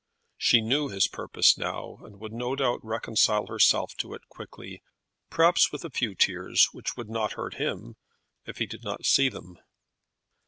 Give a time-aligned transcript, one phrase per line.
[0.39, 4.81] She knew his purpose now, and would no doubt reconcile herself to it quickly;
[5.29, 7.97] perhaps with a few tears, which would not hurt him
[8.47, 9.59] if he did not see them.